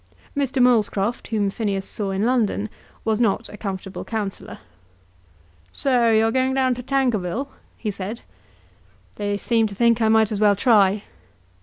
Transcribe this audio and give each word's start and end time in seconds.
Mr. 0.35 0.59
Molescroft, 0.59 1.27
whom 1.27 1.51
Phineas 1.51 1.85
saw 1.87 2.09
in 2.09 2.25
London, 2.25 2.69
was 3.05 3.21
not 3.21 3.47
a 3.49 3.55
comfortable 3.55 4.03
counsellor. 4.03 4.57
"So 5.71 6.09
you 6.09 6.25
are 6.25 6.31
going 6.31 6.55
down 6.55 6.73
to 6.73 6.81
Tankerville?" 6.81 7.49
he 7.77 7.91
said. 7.91 8.21
"They 9.17 9.37
seem 9.37 9.67
to 9.67 9.75
think 9.75 10.01
I 10.01 10.09
might 10.09 10.31
as 10.31 10.39
well 10.39 10.55
try." 10.55 11.03